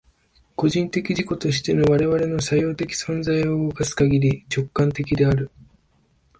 [0.55, 5.51] 個人的自己としての我々の作用的存在を動かすかぎり、直観的である。